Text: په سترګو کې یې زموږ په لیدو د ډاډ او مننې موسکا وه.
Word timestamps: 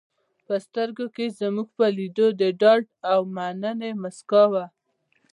په 0.45 0.53
سترګو 0.65 1.05
کې 1.15 1.23
یې 1.29 1.35
زموږ 1.39 1.67
په 1.77 1.85
لیدو 1.97 2.27
د 2.41 2.43
ډاډ 2.61 2.83
او 3.11 3.19
مننې 3.35 3.91
موسکا 4.01 4.43
وه. 4.51 4.65